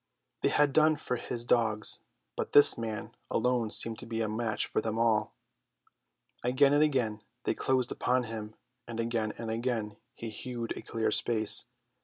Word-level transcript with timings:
They 0.41 0.49
had 0.49 0.73
done 0.73 0.95
for 0.95 1.17
his 1.17 1.45
dogs, 1.45 1.99
but 2.35 2.53
this 2.53 2.75
man 2.75 3.15
alone 3.29 3.69
seemed 3.69 3.99
to 3.99 4.07
be 4.07 4.19
a 4.21 4.27
match 4.27 4.65
for 4.65 4.81
them 4.81 4.97
all. 4.97 5.35
Again 6.43 6.73
and 6.73 6.81
again 6.81 7.21
they 7.43 7.53
closed 7.53 7.91
upon 7.91 8.23
him, 8.23 8.55
and 8.87 8.99
again 8.99 9.31
and 9.37 9.51
again 9.51 9.97
he 10.15 10.31
hewed 10.31 10.75
a 10.75 10.81
clear 10.81 11.11
space. 11.11 11.67